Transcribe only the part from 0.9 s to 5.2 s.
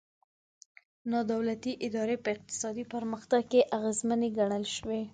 نا دولتي ادارې په اقتصادي پرمختګ کې اغېزمنې ګڼل شوي.